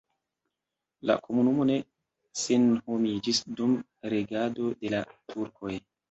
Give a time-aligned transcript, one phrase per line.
[1.09, 1.73] La komunumo ne
[2.43, 3.75] senhomiĝis dum
[4.13, 5.03] regado de la
[5.35, 5.75] turkoj.